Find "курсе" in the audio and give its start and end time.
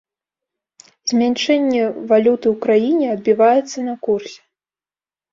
4.09-4.41